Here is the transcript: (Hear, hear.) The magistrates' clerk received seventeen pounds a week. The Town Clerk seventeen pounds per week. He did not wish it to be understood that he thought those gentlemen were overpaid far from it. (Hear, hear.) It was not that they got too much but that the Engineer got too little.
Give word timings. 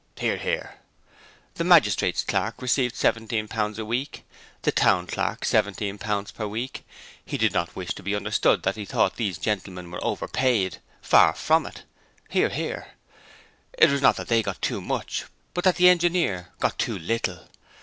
(Hear, 0.17 0.37
hear.) 0.37 0.79
The 1.53 1.63
magistrates' 1.63 2.23
clerk 2.23 2.59
received 2.59 2.95
seventeen 2.95 3.47
pounds 3.47 3.77
a 3.77 3.85
week. 3.85 4.23
The 4.63 4.71
Town 4.71 5.05
Clerk 5.05 5.45
seventeen 5.45 5.99
pounds 5.99 6.31
per 6.31 6.47
week. 6.47 6.83
He 7.23 7.37
did 7.37 7.53
not 7.53 7.75
wish 7.75 7.89
it 7.91 7.97
to 7.97 8.01
be 8.01 8.15
understood 8.15 8.63
that 8.63 8.77
he 8.77 8.83
thought 8.83 9.17
those 9.17 9.37
gentlemen 9.37 9.91
were 9.91 10.03
overpaid 10.03 10.79
far 11.03 11.33
from 11.35 11.67
it. 11.67 11.83
(Hear, 12.29 12.49
hear.) 12.49 12.87
It 13.77 13.91
was 13.91 14.01
not 14.01 14.15
that 14.15 14.27
they 14.27 14.41
got 14.41 14.59
too 14.59 14.81
much 14.81 15.25
but 15.53 15.63
that 15.65 15.75
the 15.75 15.87
Engineer 15.87 16.49
got 16.59 16.79
too 16.79 16.97
little. 16.97 17.47